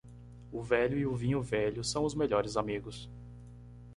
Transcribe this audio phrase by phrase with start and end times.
[0.51, 3.07] O velho e o vinho velho são os melhores amigos.